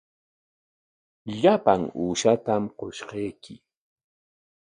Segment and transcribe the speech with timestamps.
[1.41, 3.53] Llapan uushatam qushqayki.